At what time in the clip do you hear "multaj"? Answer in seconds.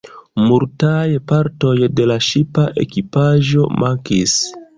0.43-1.03